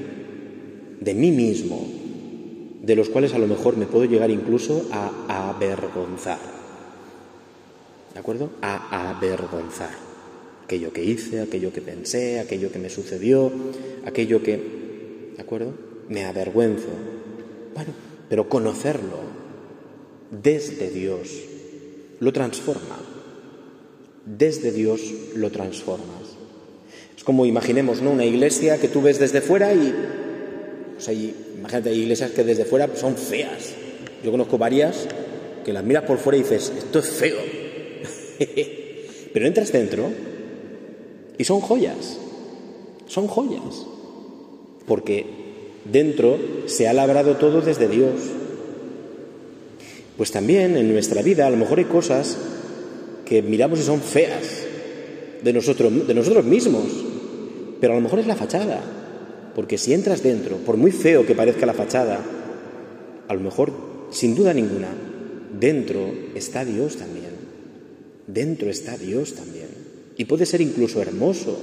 [0.99, 1.89] de mí mismo,
[2.83, 6.41] de los cuales a lo mejor me puedo llegar incluso a avergonzar.
[8.13, 8.51] ¿de acuerdo?
[8.63, 9.93] A avergonzar
[10.65, 13.53] aquello que hice, aquello que pensé, aquello que me sucedió,
[14.05, 15.73] aquello que, ¿de acuerdo?
[16.09, 16.89] Me avergüenzo.
[17.77, 17.93] Bueno,
[18.29, 19.21] pero conocerlo
[20.33, 21.29] desde Dios
[22.19, 23.12] lo transforma.
[24.25, 25.01] Desde Dios
[25.35, 26.37] lo transformas.
[27.17, 28.11] Es como imaginemos, ¿no?
[28.11, 29.95] Una iglesia que tú ves desde fuera y,
[30.95, 33.75] pues ahí, imagínate, hay iglesias que desde fuera son feas.
[34.25, 35.07] Yo conozco varias
[35.65, 37.39] que las miras por fuera y dices, esto es feo,
[39.33, 40.11] Pero entras dentro
[41.39, 42.19] y son joyas,
[43.07, 43.87] son joyas,
[44.87, 45.27] porque
[45.91, 48.13] dentro se ha labrado todo desde Dios.
[50.17, 52.37] Pues también en nuestra vida a lo mejor hay cosas
[53.33, 54.65] que miramos y son feas
[55.43, 56.85] de nosotros, de nosotros mismos,
[57.81, 58.83] pero a lo mejor es la fachada,
[59.55, 62.21] porque si entras dentro, por muy feo que parezca la fachada,
[63.27, 63.73] a lo mejor,
[64.11, 64.89] sin duda ninguna,
[65.59, 67.33] dentro está Dios también
[68.27, 69.69] dentro está Dios también.
[70.17, 71.59] Y puede ser incluso hermoso,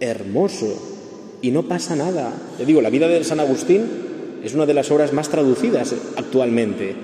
[0.00, 0.88] hermoso.
[1.40, 2.32] y no pasa nada.
[2.56, 3.82] Te digo, la vida de San Agustín
[4.44, 6.94] es una de las obras más traducidas actualmente.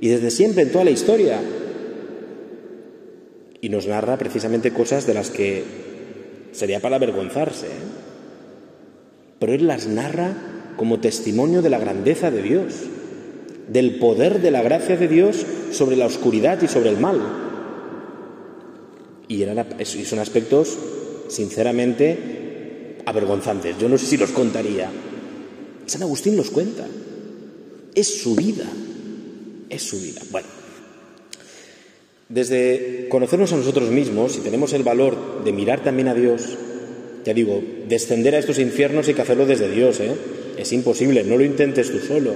[0.00, 1.40] Y desde siempre, en toda la historia.
[3.62, 5.64] Y nos narra precisamente cosas de las que
[6.52, 7.66] sería para avergonzarse.
[7.68, 8.02] ¿eh?
[9.38, 12.74] Pero él las narra como testimonio de la grandeza de Dios,
[13.68, 17.20] del poder de la gracia de Dios sobre la oscuridad y sobre el mal.
[19.28, 20.76] Y, eran, y son aspectos,
[21.28, 23.78] sinceramente, avergonzantes.
[23.78, 24.90] Yo no sé si los contaría.
[25.86, 26.84] San Agustín los cuenta.
[27.94, 28.66] Es su vida.
[29.68, 30.20] Es su vida.
[30.32, 30.48] Bueno,
[32.32, 36.56] desde conocernos a nosotros mismos, si tenemos el valor de mirar también a Dios,
[37.24, 40.12] ya digo, descender a estos infiernos hay que hacerlo desde Dios, ¿eh?
[40.56, 42.34] Es imposible, no lo intentes tú solo.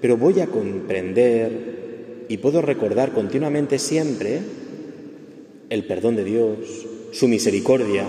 [0.00, 4.40] Pero voy a comprender y puedo recordar continuamente siempre
[5.70, 6.58] el perdón de Dios,
[7.12, 8.04] su misericordia.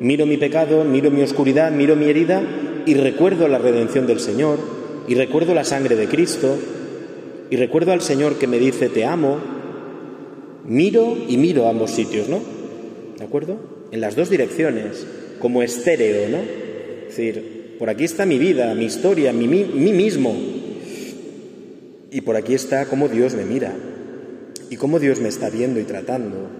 [0.00, 2.42] Miro mi pecado, miro mi oscuridad, miro mi herida
[2.84, 4.58] y recuerdo la redención del Señor
[5.06, 6.56] y recuerdo la sangre de Cristo
[7.50, 9.57] y recuerdo al Señor que me dice te amo.
[10.68, 12.40] Miro y miro a ambos sitios, ¿no?
[13.18, 13.58] ¿De acuerdo?
[13.90, 15.06] En las dos direcciones,
[15.40, 16.38] como estéreo, ¿no?
[16.38, 20.36] Es decir, por aquí está mi vida, mi historia, mi, mi, mí mismo.
[22.10, 23.74] Y por aquí está cómo Dios me mira
[24.68, 26.50] y cómo Dios me está viendo y tratando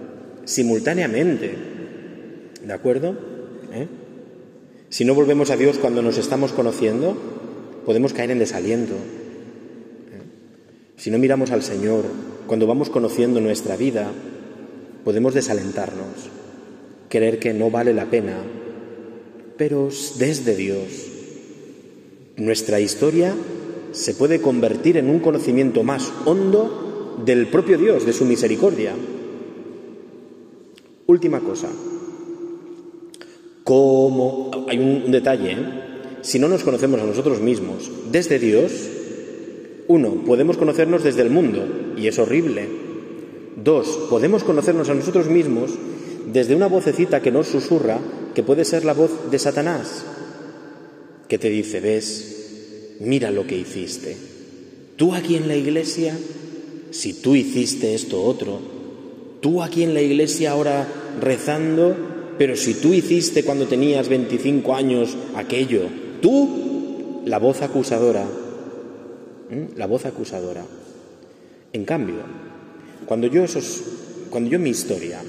[0.45, 1.53] simultáneamente.
[2.65, 3.15] ¿De acuerdo?
[3.73, 3.87] ¿Eh?
[4.89, 7.15] Si no volvemos a Dios cuando nos estamos conociendo,
[7.85, 8.93] podemos caer en desaliento.
[8.93, 10.21] ¿Eh?
[10.97, 12.05] Si no miramos al Señor
[12.49, 14.07] cuando vamos conociendo nuestra vida,
[15.03, 16.31] podemos desalentarnos,
[17.07, 18.37] creer que no vale la pena,
[19.55, 20.87] pero desde Dios.
[22.37, 23.35] Nuestra historia
[23.91, 28.95] se puede convertir en un conocimiento más hondo del propio Dios, de su misericordia.
[31.05, 31.69] Última cosa.
[33.63, 34.65] ¿Cómo?
[34.67, 35.51] Hay un, detalle.
[35.51, 35.65] ¿eh?
[36.21, 38.71] Si no nos conocemos a nosotros mismos desde Dios,
[39.89, 41.65] uno, podemos conocernos desde el mundo,
[41.97, 42.67] y es horrible.
[43.55, 45.71] Dos, podemos conocernos a nosotros mismos
[46.31, 47.97] desde una vocecita que nos susurra,
[48.35, 50.05] que puede ser la voz de Satanás,
[51.27, 54.15] que te dice, ves, mira lo que hiciste.
[54.95, 56.15] Tú aquí en la iglesia,
[56.91, 58.59] si tú hiciste esto otro,
[59.41, 60.87] tú aquí en la iglesia ahora
[61.19, 61.95] rezando,
[62.37, 65.87] pero si tú hiciste cuando tenías 25 años aquello,
[66.21, 68.27] tú, la voz acusadora,
[69.75, 70.63] la voz acusadora.
[71.73, 72.17] En cambio,
[73.05, 73.81] cuando yo, esos,
[74.29, 75.19] cuando yo mi historia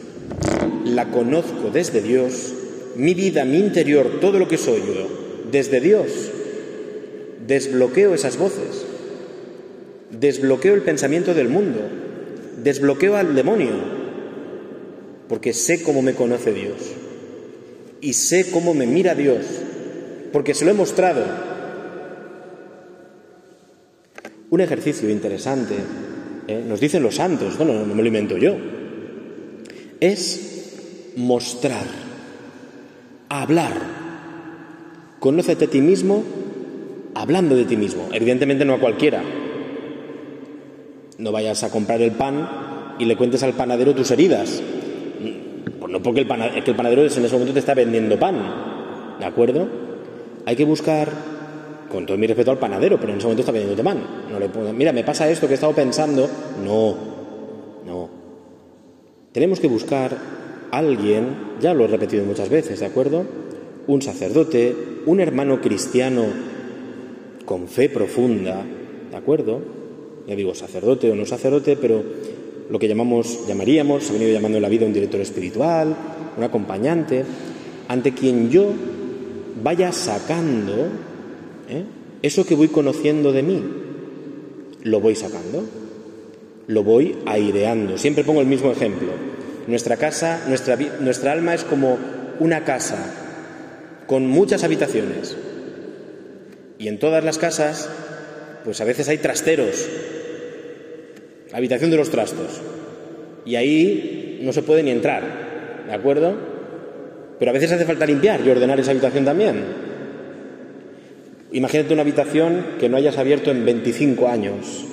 [0.85, 2.55] la conozco desde Dios,
[2.97, 5.09] mi vida, mi interior, todo lo que soy yo,
[5.51, 6.31] desde Dios,
[7.47, 8.85] desbloqueo esas voces,
[10.11, 11.81] desbloqueo el pensamiento del mundo,
[12.63, 14.01] desbloqueo al demonio,
[15.29, 16.77] porque sé cómo me conoce Dios.
[18.01, 19.45] Y sé cómo me mira Dios,
[20.33, 21.50] porque se lo he mostrado.
[24.51, 25.77] Un ejercicio interesante,
[26.49, 26.65] ¿eh?
[26.67, 28.57] nos dicen los santos, no, no, me lo invento yo,
[30.01, 31.85] es mostrar,
[33.29, 33.75] hablar.
[35.21, 36.25] Conócete a ti mismo
[37.15, 39.23] hablando de ti mismo, evidentemente no a cualquiera.
[41.19, 44.61] No vayas a comprar el pan y le cuentes al panadero tus heridas,
[45.79, 48.37] pues no porque el, panadero, el panadero en ese momento te está vendiendo pan,
[49.21, 49.69] ¿de acuerdo?
[50.45, 51.09] Hay que buscar,
[51.91, 53.99] con todo mi respeto al panadero, pero en ese momento está vendiendo pan.
[54.31, 56.29] No mira, me pasa esto que he estado pensando.
[56.65, 56.97] No,
[57.85, 58.09] no.
[59.33, 60.17] Tenemos que buscar
[60.71, 63.25] a alguien, ya lo he repetido muchas veces, ¿de acuerdo?
[63.87, 64.75] Un sacerdote,
[65.07, 66.25] un hermano cristiano
[67.45, 68.63] con fe profunda,
[69.11, 69.61] ¿de acuerdo?
[70.27, 72.03] Ya digo, sacerdote o no sacerdote, pero
[72.71, 75.97] lo que llamamos, llamaríamos, se ha venido llamando en la vida un director espiritual,
[76.37, 77.25] un acompañante,
[77.89, 78.67] ante quien yo
[79.63, 81.10] vaya sacando
[81.71, 81.85] ¿eh?
[82.23, 83.63] eso que voy conociendo de mí,
[84.83, 85.65] lo voy sacando,
[86.67, 87.99] lo voy aireando.
[87.99, 89.09] Siempre pongo el mismo ejemplo.
[89.67, 91.99] Nuestra casa, nuestra, nuestra alma es como
[92.39, 92.99] una casa
[94.07, 95.37] con muchas habitaciones.
[96.79, 97.89] Y en todas las casas,
[98.65, 99.89] pues a veces hay trasteros,
[101.53, 102.61] habitación de los trastos.
[103.45, 106.35] Y ahí no se puede ni entrar, ¿de acuerdo?
[107.39, 109.90] Pero a veces hace falta limpiar y ordenar esa habitación también.
[111.53, 114.85] Imagínate una habitación que no hayas abierto en 25 años.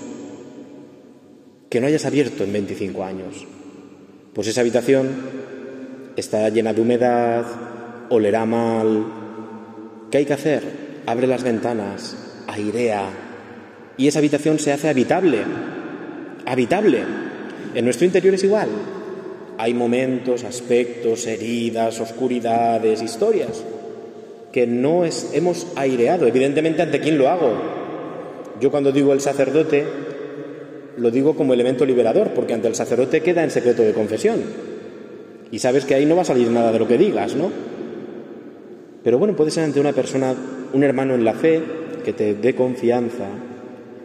[1.69, 3.45] Que no hayas abierto en 25 años.
[4.33, 5.07] Pues esa habitación
[6.15, 7.45] está llena de humedad,
[8.09, 9.05] olerá mal.
[10.09, 10.63] ¿Qué hay que hacer?
[11.05, 13.09] Abre las ventanas, airea.
[13.97, 15.43] Y esa habitación se hace habitable
[16.47, 17.03] habitable.
[17.75, 18.69] En nuestro interior es igual.
[19.59, 23.63] hay momentos, aspectos, heridas, oscuridades, historias
[24.57, 26.25] que no es, hemos aireado.
[26.25, 27.53] Evidentemente, ¿ante quién lo hago?
[28.59, 29.85] Yo cuando digo el sacerdote,
[30.97, 34.41] lo digo como elemento liberador, porque ante el sacerdote queda en secreto de confesión.
[35.51, 37.51] Y sabes que ahí no va a salir nada de lo que digas, ¿no?
[39.03, 40.33] Pero bueno, puede ser ante una persona,
[40.73, 41.61] un hermano en la fe,
[42.03, 43.27] que te dé confianza,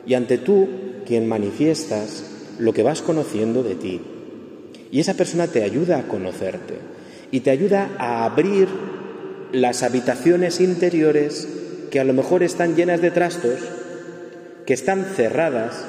[0.05, 0.69] y ante tú,
[1.07, 4.03] quien manifiestas lo que vas conociendo de ti.
[4.91, 6.75] Y esa persona te ayuda a conocerte
[7.31, 8.69] y te ayuda a abrir
[9.53, 11.49] las habitaciones interiores
[11.91, 13.61] que a lo mejor están llenas de trastos,
[14.67, 15.85] que están cerradas,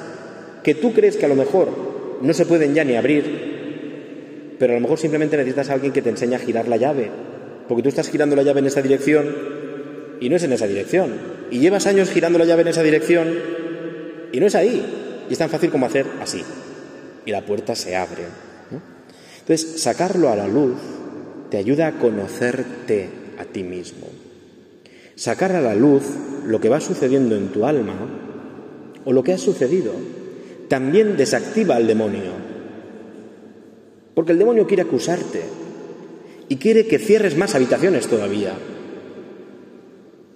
[0.62, 4.76] que tú crees que a lo mejor no se pueden ya ni abrir, pero a
[4.76, 7.10] lo mejor simplemente necesitas a alguien que te enseñe a girar la llave,
[7.68, 9.34] porque tú estás girando la llave en esa dirección
[10.20, 11.12] y no es en esa dirección,
[11.50, 13.28] y llevas años girando la llave en esa dirección
[14.32, 16.42] y no es ahí, y es tan fácil como hacer así,
[17.24, 18.24] y la puerta se abre.
[19.40, 20.76] Entonces, sacarlo a la luz
[21.50, 24.06] te ayuda a conocerte a ti mismo.
[25.16, 26.02] Sacar a la luz
[26.46, 27.94] lo que va sucediendo en tu alma
[29.04, 29.92] o lo que ha sucedido
[30.68, 32.32] también desactiva al demonio.
[34.14, 35.42] Porque el demonio quiere acusarte
[36.48, 38.54] y quiere que cierres más habitaciones todavía.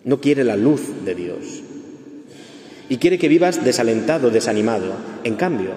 [0.04, 1.62] No quiere la luz de Dios.
[2.88, 4.94] Y quiere que vivas desalentado, desanimado.
[5.24, 5.70] En cambio,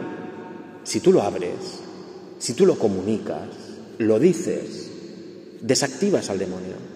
[0.84, 1.82] si tú lo abres,
[2.38, 3.50] si tú lo comunicas,
[3.98, 4.90] lo dices,
[5.62, 6.91] desactivas al demonio.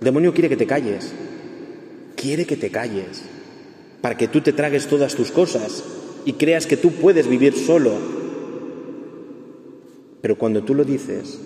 [0.00, 1.12] El demonio quiere que te calles,
[2.16, 3.22] quiere que te calles,
[4.00, 5.82] para que tú te tragues todas tus cosas
[6.24, 7.92] y creas que tú puedes vivir solo.
[10.20, 11.38] Pero cuando tú lo dices,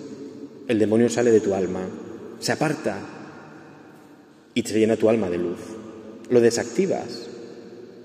[0.67, 1.87] el demonio sale de tu alma,
[2.39, 2.99] se aparta
[4.53, 5.59] y te llena tu alma de luz.
[6.29, 7.27] Lo desactivas,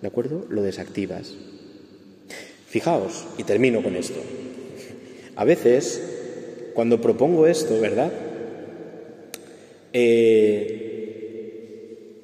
[0.01, 0.47] ¿de acuerdo?
[0.49, 1.35] Lo desactivas.
[2.69, 4.21] Fijaos, y termino con esto.
[5.37, 6.03] A veces,
[6.75, 8.13] cuando propongo esto, ¿verdad?
[9.93, 10.89] Eh,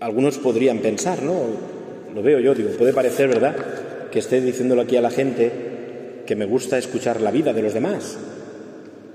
[0.00, 1.44] algunos podrían pensar, ¿no?
[2.14, 3.56] Lo veo yo, digo, puede parecer, ¿verdad?,
[4.10, 5.50] que esté diciéndolo aquí a la gente
[6.26, 8.16] que me gusta escuchar la vida de los demás.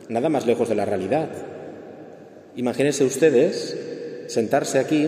[0.09, 1.29] Nada más lejos de la realidad.
[2.55, 3.77] Imagínense ustedes
[4.27, 5.07] sentarse aquí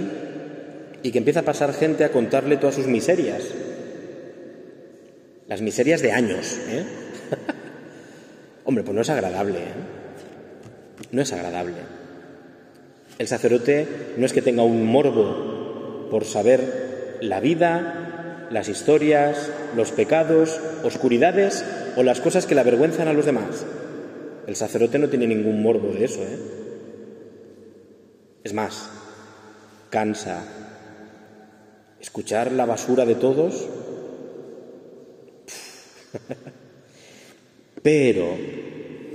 [1.03, 3.43] y que empieza a pasar gente a contarle todas sus miserias.
[5.47, 6.83] Las miserias de años, ¿eh?
[8.63, 9.73] Hombre, pues no es agradable, ¿eh?
[11.11, 11.73] No es agradable.
[13.21, 19.91] El sacerdote no es que tenga un morbo por saber la vida, las historias, los
[19.91, 21.63] pecados, oscuridades
[21.95, 23.63] o las cosas que le avergüenzan a los demás.
[24.47, 26.39] El sacerdote no tiene ningún morbo de eso, ¿eh?
[28.43, 28.89] Es más,
[29.91, 30.43] cansa.
[31.99, 33.69] Escuchar la basura de todos.
[37.83, 38.35] Pero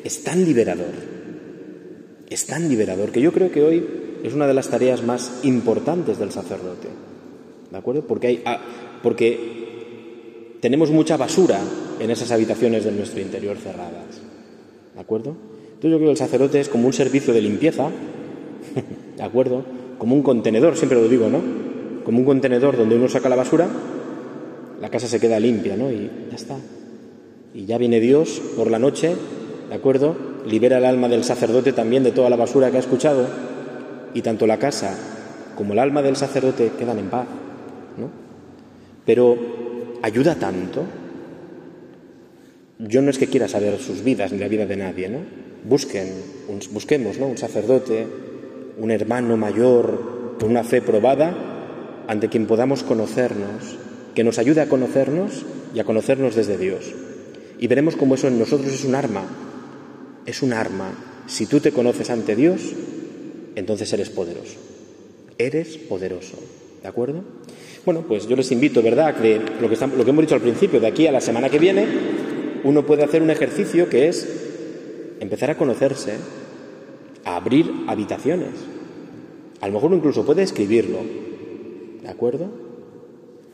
[0.05, 1.17] es tan liberador
[2.29, 3.87] es tan liberador que yo creo que hoy
[4.23, 6.89] es una de las tareas más importantes del sacerdote.
[7.71, 8.03] ¿De acuerdo?
[8.03, 8.61] Porque, hay, ah,
[9.03, 11.61] porque tenemos mucha basura
[12.01, 14.21] en esas habitaciones de nuestro interior cerradas.
[14.95, 15.37] ¿De acuerdo?
[15.75, 17.91] Entonces yo creo que el sacerdote es como un servicio de limpieza,
[19.17, 19.65] ¿de acuerdo?
[19.99, 21.41] Como un contenedor, siempre lo digo, ¿no?
[22.05, 23.69] Como un contenedor donde uno saca la basura,
[24.81, 25.91] la casa se queda limpia, ¿no?
[25.91, 26.57] Y ya está.
[27.55, 29.15] Y ya viene Dios por la noche,
[29.69, 30.36] ¿de acuerdo?
[30.47, 33.27] Libera el alma del sacerdote también de toda la basura que ha escuchado
[34.15, 34.97] y tanto la casa
[35.57, 37.27] como el alma del sacerdote quedan en paz.
[37.97, 38.11] ¿no?
[39.05, 39.37] Pero
[40.03, 40.85] ayuda tanto.
[42.79, 45.19] Yo no es que quiera saber sus vidas ni la vida de nadie, ¿no?
[45.65, 46.13] Busquen,
[46.73, 47.27] busquemos, ¿no?
[47.27, 48.07] Un sacerdote,
[48.79, 51.35] un hermano mayor con una fe probada
[52.07, 53.79] ante quien podamos conocernos,
[54.15, 56.93] que nos ayude a conocernos y a conocernos desde Dios.
[57.59, 59.23] Y veremos cómo eso en nosotros es un arma
[60.27, 60.93] es un arma.
[61.27, 62.73] Si tú te conoces ante Dios,
[63.55, 64.57] entonces eres poderoso.
[65.39, 66.37] Eres poderoso.
[66.83, 67.25] ¿De acuerdo?
[67.85, 71.07] Bueno, pues yo les invito, ¿verdad?, que lo que, hemos dicho al principio, de aquí
[71.07, 71.87] a la semana que viene,
[72.65, 74.29] uno puede hacer un ejercicio que es
[75.21, 76.15] empezar a conocerse,
[77.25, 78.51] a abrir habitaciones.
[79.61, 80.99] A lo mejor incluso puede escribirlo.
[82.03, 82.51] ¿De acuerdo?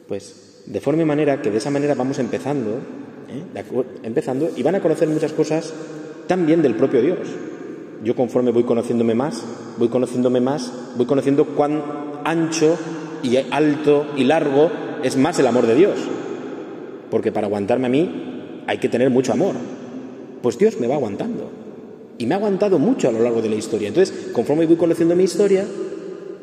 [0.09, 2.79] Pues de forma y manera que de esa manera vamos empezando,
[3.29, 3.75] ¿eh?
[4.03, 5.73] empezando y van a conocer muchas cosas
[6.27, 7.19] también del propio Dios.
[8.05, 9.45] Yo conforme voy conociéndome más,
[9.79, 11.83] voy conociéndome más, voy conociendo cuán
[12.25, 12.77] ancho
[13.23, 14.71] y alto y largo
[15.03, 15.99] es más el amor de Dios.
[17.11, 19.55] Porque para aguantarme a mí hay que tener mucho amor.
[20.43, 21.51] Pues Dios me va aguantando.
[22.19, 23.89] Y me ha aguantado mucho a lo largo de la historia.
[23.89, 25.65] Entonces, conforme voy conociendo mi historia,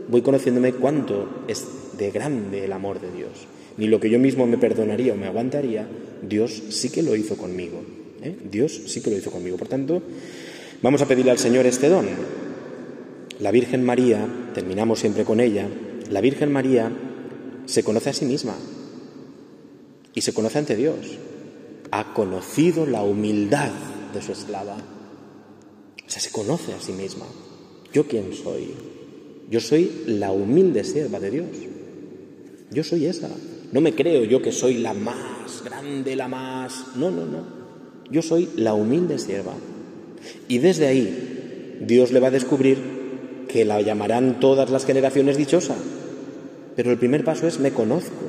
[0.07, 1.65] voy conociéndome cuánto es
[1.97, 3.47] de grande el amor de Dios.
[3.77, 5.87] Ni lo que yo mismo me perdonaría o me aguantaría,
[6.21, 7.81] Dios sí que lo hizo conmigo.
[8.21, 8.37] ¿Eh?
[8.49, 9.57] Dios sí que lo hizo conmigo.
[9.57, 10.01] Por tanto,
[10.81, 12.07] Vamos a pedirle al Señor este don.
[13.39, 15.67] La Virgen María, terminamos siempre con ella,
[16.09, 16.89] la Virgen María
[17.65, 18.55] se conoce a sí misma
[20.13, 21.17] y se conoce ante Dios.
[21.91, 23.71] Ha conocido la humildad
[24.13, 24.77] de su esclava.
[24.77, 27.25] O sea, se conoce a sí misma.
[27.91, 28.71] ¿Yo quién soy?
[29.49, 31.47] Yo soy la humilde sierva de Dios.
[32.71, 33.29] Yo soy esa.
[33.73, 36.95] No me creo yo que soy la más grande, la más...
[36.95, 37.58] No, no, no.
[38.11, 39.53] Yo soy la humilde sierva.
[40.47, 42.77] Y desde ahí Dios le va a descubrir
[43.47, 45.75] que la llamarán todas las generaciones dichosa.
[46.75, 48.25] Pero el primer paso es me conozco.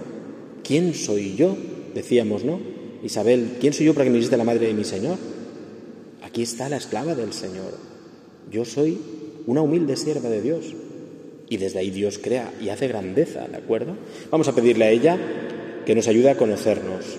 [0.64, 1.56] ¿Quién soy yo?
[1.94, 2.60] Decíamos, ¿no?
[3.02, 5.16] Isabel, ¿quién soy yo para que me hiciste la madre de mi Señor?
[6.22, 7.72] Aquí está la esclava del Señor.
[8.50, 8.98] Yo soy
[9.46, 10.74] una humilde sierva de Dios.
[11.48, 13.96] Y desde ahí Dios crea y hace grandeza, ¿de acuerdo?
[14.30, 15.18] Vamos a pedirle a ella
[15.84, 17.18] que nos ayude a conocernos,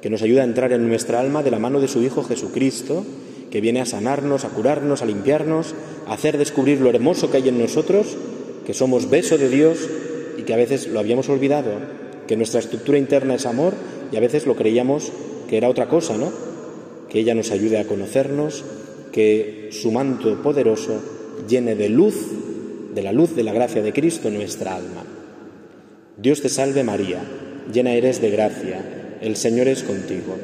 [0.00, 3.04] que nos ayude a entrar en nuestra alma de la mano de su Hijo Jesucristo,
[3.50, 5.74] que viene a sanarnos, a curarnos, a limpiarnos,
[6.06, 8.16] a hacer descubrir lo hermoso que hay en nosotros,
[8.66, 9.88] que somos beso de Dios
[10.36, 11.72] y que a veces lo habíamos olvidado,
[12.26, 13.74] que nuestra estructura interna es amor
[14.12, 15.10] y a veces lo creíamos
[15.48, 16.30] que era otra cosa, ¿no?
[17.08, 18.64] Que ella nos ayude a conocernos,
[19.12, 21.00] que su manto poderoso
[21.48, 22.14] llene de luz,
[22.94, 25.04] de la luz de la gracia de Cristo nuestra alma.
[26.18, 27.22] Dios te salve María,
[27.72, 30.36] llena eres de gracia, el Señor es contigo.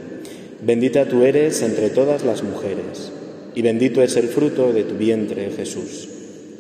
[0.63, 3.13] Bendita tú eres entre todas las mujeres,
[3.55, 6.09] y bendito es el fruto de tu vientre, Jesús.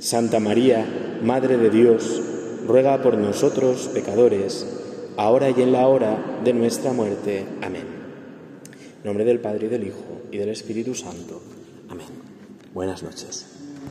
[0.01, 0.85] Santa María,
[1.23, 2.23] Madre de Dios,
[2.67, 4.67] ruega por nosotros pecadores,
[5.17, 7.45] ahora y en la hora de nuestra muerte.
[7.63, 7.85] Amén.
[9.03, 11.41] En nombre del Padre y del Hijo y del Espíritu Santo.
[11.89, 12.07] Amén.
[12.75, 13.54] Buenas noches.